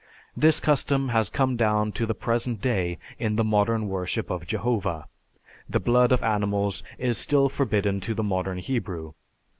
[0.35, 5.07] This custom has come down to the present day in the modern worship of Jehovah;
[5.69, 9.13] the blood of animals is still forbidden to the modern Hebrew.